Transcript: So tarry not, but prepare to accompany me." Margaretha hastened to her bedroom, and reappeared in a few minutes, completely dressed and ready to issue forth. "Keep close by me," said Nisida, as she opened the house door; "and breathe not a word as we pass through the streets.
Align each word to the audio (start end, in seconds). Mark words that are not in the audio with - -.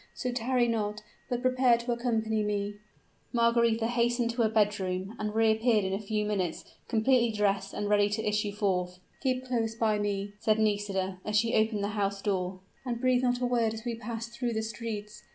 So 0.15 0.31
tarry 0.31 0.67
not, 0.67 1.03
but 1.29 1.43
prepare 1.43 1.77
to 1.77 1.91
accompany 1.91 2.41
me." 2.43 2.77
Margaretha 3.31 3.85
hastened 3.85 4.31
to 4.31 4.41
her 4.41 4.49
bedroom, 4.49 5.15
and 5.19 5.35
reappeared 5.35 5.85
in 5.85 5.93
a 5.93 5.99
few 5.99 6.25
minutes, 6.25 6.65
completely 6.87 7.31
dressed 7.31 7.71
and 7.71 7.87
ready 7.87 8.09
to 8.09 8.27
issue 8.27 8.51
forth. 8.51 8.97
"Keep 9.21 9.45
close 9.45 9.75
by 9.75 9.99
me," 9.99 10.33
said 10.39 10.57
Nisida, 10.57 11.19
as 11.23 11.37
she 11.37 11.53
opened 11.53 11.83
the 11.83 11.89
house 11.89 12.19
door; 12.19 12.61
"and 12.83 12.99
breathe 12.99 13.21
not 13.21 13.41
a 13.41 13.45
word 13.45 13.75
as 13.75 13.85
we 13.85 13.93
pass 13.93 14.27
through 14.27 14.53
the 14.53 14.63
streets. 14.63 15.21